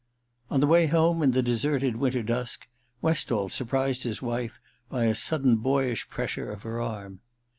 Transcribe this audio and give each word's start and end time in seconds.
On 0.49 0.61
the 0.61 0.65
way 0.65 0.87
home, 0.87 1.21
in 1.21 1.29
the 1.29 1.43
deserted 1.43 1.97
winter 1.97 2.23
dusk, 2.23 2.67
Westall 3.03 3.49
surprised 3.49 4.01
his 4.01 4.19
wife 4.19 4.59
by 4.89 5.03
a 5.03 5.13
sudden 5.13 5.57
boyish 5.57 6.09
pressure 6.09 6.51
of 6.51 6.63
her 6.63 6.81
arm. 6.81 7.19